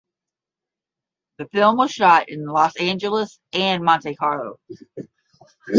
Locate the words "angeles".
2.77-3.39